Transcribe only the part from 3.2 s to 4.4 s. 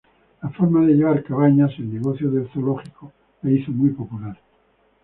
le hizo muy popular.